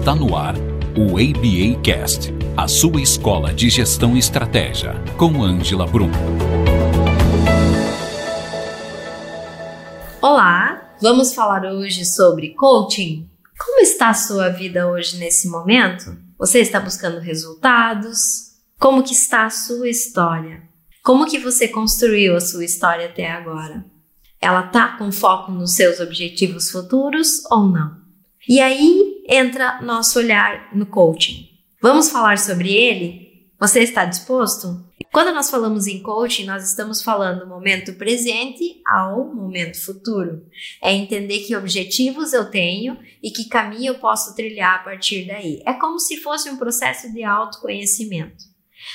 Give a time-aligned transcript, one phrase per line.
[0.00, 0.54] Está no ar
[0.96, 6.10] o ABA Cast, a sua escola de gestão e estratégia, com Ângela Brum.
[10.22, 13.28] Olá, vamos falar hoje sobre coaching.
[13.58, 16.16] Como está a sua vida hoje nesse momento?
[16.38, 18.54] Você está buscando resultados?
[18.78, 20.62] Como que está a sua história?
[21.04, 23.84] Como que você construiu a sua história até agora?
[24.40, 27.99] Ela tá com foco nos seus objetivos futuros ou não?
[28.48, 31.48] E aí entra nosso olhar no coaching.
[31.80, 33.50] Vamos falar sobre ele?
[33.58, 34.84] Você está disposto?
[35.12, 40.46] Quando nós falamos em coaching, nós estamos falando momento presente ao momento futuro.
[40.82, 45.62] É entender que objetivos eu tenho e que caminho eu posso trilhar a partir daí.
[45.66, 48.44] É como se fosse um processo de autoconhecimento.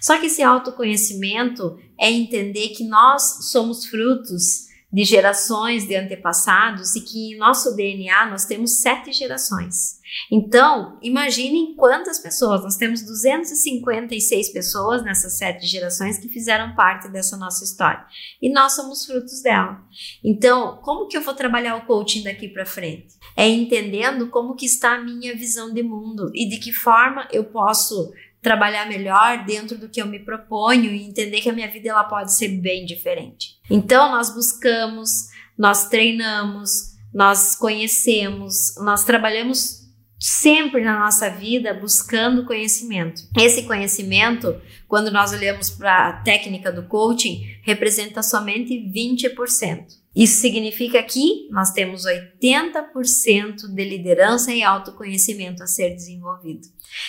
[0.00, 7.00] Só que esse autoconhecimento é entender que nós somos frutos de gerações de antepassados e
[7.00, 9.96] que em nosso DNA nós temos sete gerações.
[10.30, 17.36] Então, imaginem quantas pessoas, nós temos 256 pessoas nessas sete gerações que fizeram parte dessa
[17.36, 18.04] nossa história.
[18.40, 19.80] E nós somos frutos dela.
[20.24, 23.14] Então, como que eu vou trabalhar o coaching daqui para frente?
[23.36, 27.44] É entendendo como que está a minha visão de mundo e de que forma eu
[27.44, 28.12] posso
[28.46, 32.04] trabalhar melhor dentro do que eu me proponho e entender que a minha vida ela
[32.04, 33.56] pode ser bem diferente.
[33.68, 35.10] Então nós buscamos,
[35.58, 39.80] nós treinamos, nós conhecemos, nós trabalhamos
[40.16, 43.22] sempre na nossa vida buscando conhecimento.
[43.36, 44.54] Esse conhecimento,
[44.86, 49.86] quando nós olhamos para a técnica do coaching, representa somente 20%.
[50.16, 56.66] Isso significa que nós temos 80% de liderança e autoconhecimento a ser desenvolvido.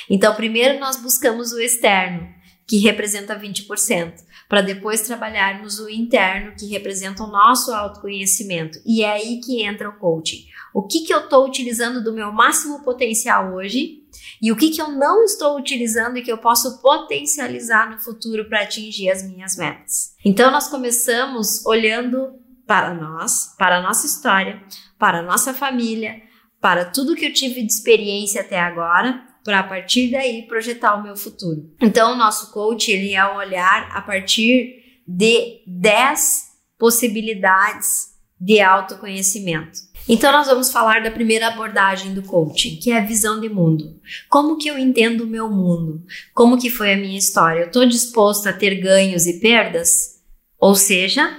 [0.10, 2.28] Então, primeiro nós buscamos o externo,
[2.68, 4.14] que representa 20%,
[4.50, 8.78] para depois trabalharmos o interno, que representa o nosso autoconhecimento.
[8.86, 10.46] E é aí que entra o coaching.
[10.74, 14.04] O que, que eu estou utilizando do meu máximo potencial hoje
[14.42, 18.50] e o que, que eu não estou utilizando e que eu posso potencializar no futuro
[18.50, 20.14] para atingir as minhas metas.
[20.26, 22.34] Então, nós começamos olhando
[22.68, 24.62] para nós, para a nossa história,
[25.00, 26.22] para a nossa família,
[26.62, 31.04] para tudo que eu tive de experiência até agora, para a partir daí projetar o
[31.04, 31.74] meu futuro.
[31.82, 39.80] Então, o nosso coach ele é um olhar a partir de 10 possibilidades de autoconhecimento.
[40.10, 44.00] Então nós vamos falar da primeira abordagem do coaching, que é a visão de mundo.
[44.30, 46.04] Como que eu entendo o meu mundo?
[46.34, 47.62] Como que foi a minha história?
[47.62, 50.18] Eu estou disposto a ter ganhos e perdas?
[50.60, 51.36] Ou seja,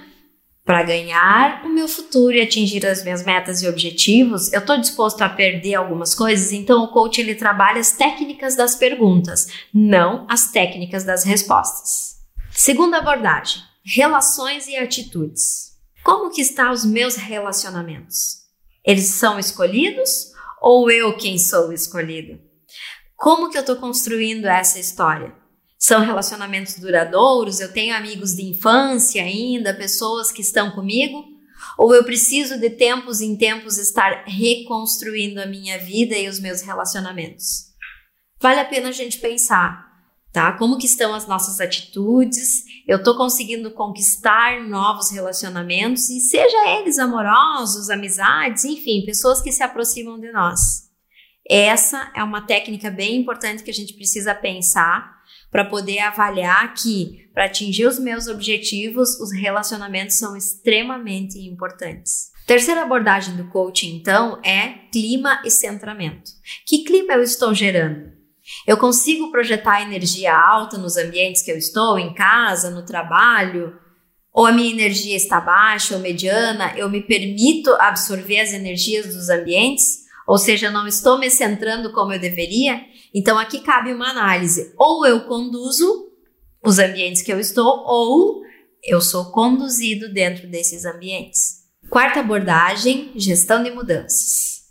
[0.69, 5.23] para ganhar o meu futuro e atingir as minhas metas e objetivos, eu estou disposto
[5.23, 6.53] a perder algumas coisas.
[6.53, 12.19] Então, o coach ele trabalha as técnicas das perguntas, não as técnicas das respostas.
[12.51, 15.73] Segunda abordagem: relações e atitudes.
[16.05, 18.43] Como que estão os meus relacionamentos?
[18.85, 22.39] Eles são escolhidos ou eu quem sou escolhido?
[23.17, 25.35] Como que eu estou construindo essa história?
[25.89, 31.25] São relacionamentos duradouros, eu tenho amigos de infância ainda, pessoas que estão comigo,
[31.79, 36.61] ou eu preciso de tempos em tempos estar reconstruindo a minha vida e os meus
[36.61, 37.69] relacionamentos.
[38.39, 39.91] Vale a pena a gente pensar,
[40.31, 40.53] tá?
[40.59, 42.65] Como que estão as nossas atitudes?
[42.87, 49.63] Eu tô conseguindo conquistar novos relacionamentos e seja eles amorosos, amizades, enfim, pessoas que se
[49.63, 50.87] aproximam de nós.
[51.49, 55.18] Essa é uma técnica bem importante que a gente precisa pensar
[55.51, 62.31] para poder avaliar que, para atingir os meus objetivos, os relacionamentos são extremamente importantes.
[62.47, 66.31] Terceira abordagem do coaching, então, é clima e centramento.
[66.67, 68.11] Que clima eu estou gerando?
[68.67, 73.75] Eu consigo projetar energia alta nos ambientes que eu estou, em casa, no trabalho?
[74.33, 76.73] Ou a minha energia está baixa ou mediana?
[76.77, 80.08] Eu me permito absorver as energias dos ambientes?
[80.29, 82.83] Ou seja, não estou me centrando como eu deveria?
[83.15, 84.75] Então aqui cabe uma análise.
[84.77, 86.13] Ou eu conduzo
[86.63, 88.43] os ambientes que eu estou, ou
[88.85, 91.61] eu sou conduzido dentro desses ambientes.
[91.89, 94.65] Quarta abordagem, gestão de mudanças.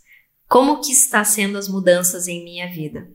[0.48, 3.08] Como que está sendo as mudanças em minha vida?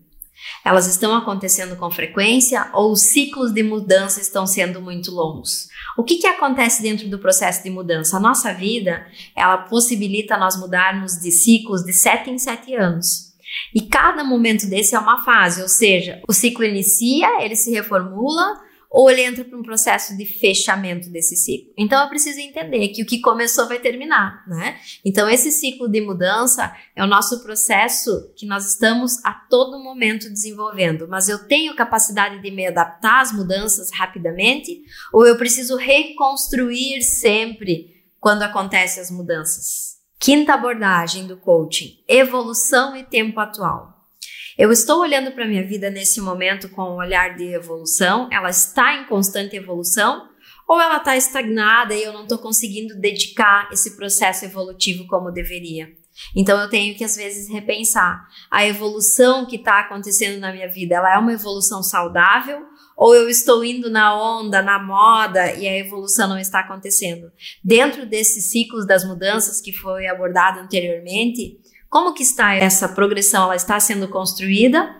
[0.63, 5.67] Elas estão acontecendo com frequência ou os ciclos de mudança estão sendo muito longos?
[5.97, 8.17] O que, que acontece dentro do processo de mudança?
[8.17, 9.05] A nossa vida,
[9.35, 13.33] ela possibilita nós mudarmos de ciclos de 7 em 7 anos.
[13.73, 18.61] E cada momento desse é uma fase, ou seja, o ciclo inicia, ele se reformula
[18.93, 21.73] ou ele entra para um processo de fechamento desse ciclo.
[21.75, 24.79] Então eu preciso entender que o que começou vai terminar, né?
[25.03, 30.29] Então esse ciclo de mudança é o nosso processo que nós estamos a todo momento
[30.29, 37.01] desenvolvendo, mas eu tenho capacidade de me adaptar às mudanças rapidamente ou eu preciso reconstruir
[37.01, 39.97] sempre quando acontecem as mudanças?
[40.19, 43.92] Quinta abordagem do coaching: evolução e tempo atual.
[44.57, 48.29] Eu estou olhando para minha vida nesse momento com um olhar de evolução?
[48.31, 50.29] Ela está em constante evolução?
[50.67, 55.89] Ou ela está estagnada e eu não estou conseguindo dedicar esse processo evolutivo como deveria?
[56.35, 60.95] Então eu tenho que às vezes repensar a evolução que está acontecendo na minha vida.
[60.95, 62.63] Ela é uma evolução saudável
[62.95, 67.31] ou eu estou indo na onda, na moda e a evolução não está acontecendo?
[67.63, 71.59] Dentro desses ciclos das mudanças que foi abordado anteriormente,
[71.93, 73.43] como que está essa progressão?
[73.43, 74.97] Ela está sendo construída?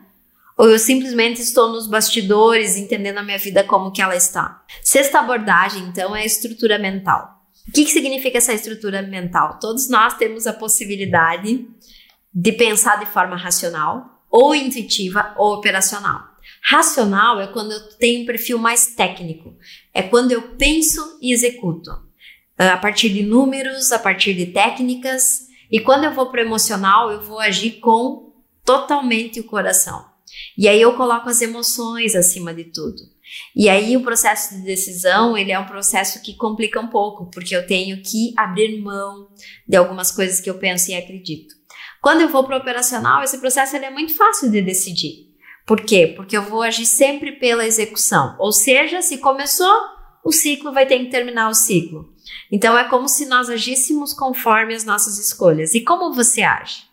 [0.56, 4.64] Ou eu simplesmente estou nos bastidores entendendo a minha vida como que ela está?
[4.84, 7.42] Sexta abordagem, então, é a estrutura mental.
[7.68, 9.58] O que, que significa essa estrutura mental?
[9.60, 11.68] Todos nós temos a possibilidade
[12.32, 16.22] de pensar de forma racional, ou intuitiva, ou operacional.
[16.62, 19.58] Racional é quando eu tenho um perfil mais técnico,
[19.92, 21.90] é quando eu penso e executo,
[22.56, 27.12] a partir de números, a partir de técnicas, e quando eu vou para o emocional,
[27.12, 28.34] eu vou agir com
[28.66, 30.06] totalmente o coração.
[30.58, 33.02] E aí eu coloco as emoções acima de tudo.
[33.56, 37.56] E aí o processo de decisão, ele é um processo que complica um pouco, porque
[37.56, 39.28] eu tenho que abrir mão
[39.68, 41.56] de algumas coisas que eu penso e acredito.
[42.02, 45.34] Quando eu vou para o operacional, esse processo ele é muito fácil de decidir.
[45.66, 46.14] Por quê?
[46.16, 48.36] Porque eu vou agir sempre pela execução.
[48.40, 49.74] Ou seja, se começou,
[50.24, 52.13] o ciclo vai ter que terminar o ciclo.
[52.52, 55.74] Então é como se nós agíssemos conforme as nossas escolhas.
[55.74, 56.84] E como você age?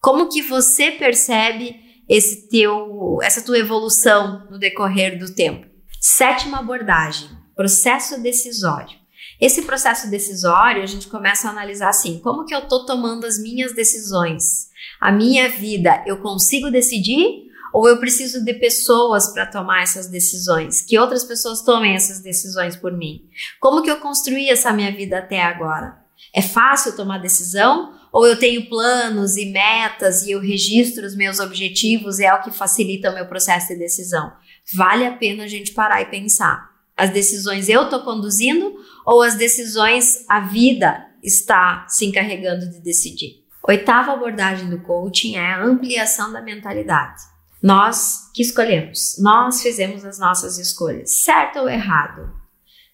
[0.00, 5.66] Como que você percebe esse teu, essa tua evolução no decorrer do tempo?
[6.00, 8.96] Sétima abordagem: processo decisório.
[9.40, 13.38] Esse processo decisório a gente começa a analisar assim: como que eu estou tomando as
[13.38, 14.68] minhas decisões?
[15.00, 17.45] A minha vida, eu consigo decidir
[17.76, 20.80] ou eu preciso de pessoas para tomar essas decisões?
[20.80, 23.28] Que outras pessoas tomem essas decisões por mim?
[23.60, 25.94] Como que eu construí essa minha vida até agora?
[26.34, 27.92] É fácil tomar decisão?
[28.10, 32.50] Ou eu tenho planos e metas e eu registro os meus objetivos é o que
[32.50, 34.32] facilita o meu processo de decisão?
[34.74, 36.70] Vale a pena a gente parar e pensar.
[36.96, 38.74] As decisões eu estou conduzindo
[39.04, 43.44] ou as decisões a vida está se encarregando de decidir?
[43.68, 47.35] Oitava abordagem do coaching é a ampliação da mentalidade.
[47.62, 52.32] Nós que escolhemos, nós fizemos as nossas escolhas, certo ou errado,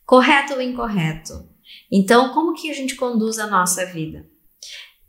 [0.06, 1.48] correto ou incorreto.
[1.90, 4.26] Então, como que a gente conduz a nossa vida?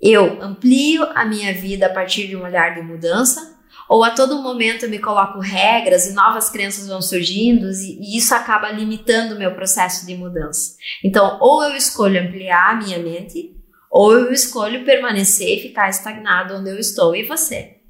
[0.02, 3.54] Eu amplio a minha vida a partir de um olhar de mudança,
[3.88, 8.34] ou a todo momento eu me coloco regras e novas crenças vão surgindo e, isso
[8.34, 10.76] acaba limitando o meu processo de mudança.
[11.04, 13.56] Então, ou eu escolho ampliar a minha mente,
[13.90, 17.16] ou eu escolho permanecer e ficar estagnado onde eu estou.
[17.16, 17.83] E você?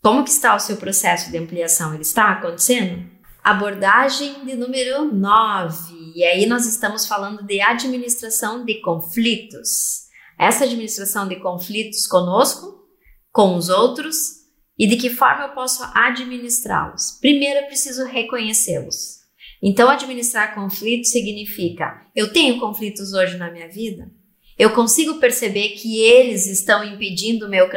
[0.00, 1.92] Como que está o seu processo de ampliação?
[1.92, 3.04] Ele está acontecendo?
[3.42, 6.12] Abordagem de número 9.
[6.14, 10.06] E aí nós estamos falando de administração de conflitos.
[10.38, 12.86] Essa administração de conflitos conosco,
[13.32, 14.38] com os outros
[14.78, 17.18] e de que forma eu posso administrá-los.
[17.20, 19.18] Primeiro eu preciso reconhecê-los.
[19.60, 24.08] Então, administrar conflitos significa: eu tenho conflitos hoje na minha vida?
[24.56, 27.68] Eu consigo perceber que eles estão impedindo o meu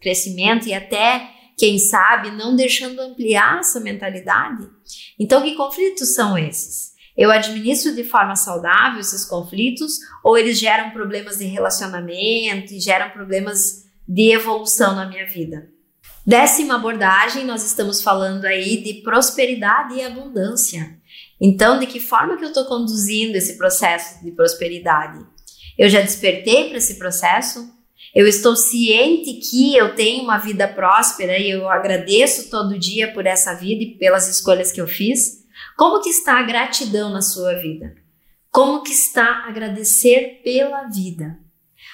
[0.00, 4.68] crescimento e até quem sabe, não deixando ampliar essa mentalidade.
[5.18, 6.92] Então, que conflitos são esses?
[7.16, 13.10] Eu administro de forma saudável esses conflitos ou eles geram problemas de relacionamento e geram
[13.10, 15.68] problemas de evolução na minha vida?
[16.24, 20.96] Décima abordagem, nós estamos falando aí de prosperidade e abundância.
[21.40, 25.24] Então, de que forma que eu estou conduzindo esse processo de prosperidade?
[25.76, 27.68] Eu já despertei para esse processo?
[28.14, 33.26] Eu estou ciente que eu tenho uma vida próspera e eu agradeço todo dia por
[33.26, 35.44] essa vida e pelas escolhas que eu fiz.
[35.76, 37.94] Como que está a gratidão na sua vida?
[38.50, 41.38] Como que está agradecer pela vida?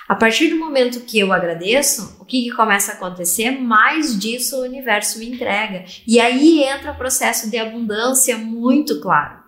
[0.08, 3.50] A partir do momento que eu agradeço, o que, que começa a acontecer?
[3.50, 5.84] Mais disso o universo me entrega.
[6.06, 9.43] E aí entra o processo de abundância muito claro.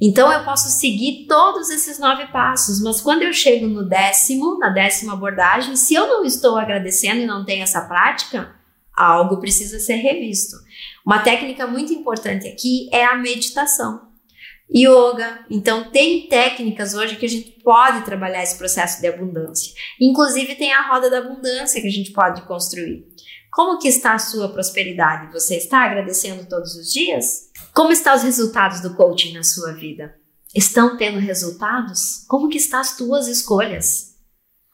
[0.00, 4.68] Então eu posso seguir todos esses nove passos, mas quando eu chego no décimo, na
[4.68, 8.54] décima abordagem, se eu não estou agradecendo e não tenho essa prática,
[8.94, 10.56] algo precisa ser revisto.
[11.04, 14.06] Uma técnica muito importante aqui é a meditação.
[14.74, 19.72] Yoga, então tem técnicas hoje que a gente pode trabalhar esse processo de abundância.
[20.00, 23.06] Inclusive tem a roda da abundância que a gente pode construir.
[23.56, 25.32] Como que está a sua prosperidade?
[25.32, 27.50] Você está agradecendo todos os dias?
[27.72, 30.14] Como estão os resultados do coaching na sua vida?
[30.54, 32.26] Estão tendo resultados?
[32.28, 34.14] Como que estão as tuas escolhas?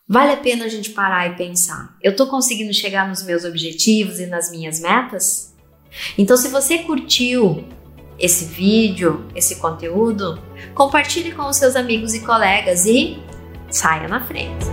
[0.09, 1.97] Vale a pena a gente parar e pensar.
[2.03, 5.55] Eu estou conseguindo chegar nos meus objetivos e nas minhas metas?
[6.19, 7.65] Então, se você curtiu
[8.19, 10.43] esse vídeo, esse conteúdo,
[10.75, 13.17] compartilhe com os seus amigos e colegas e
[13.71, 14.67] saia na frente.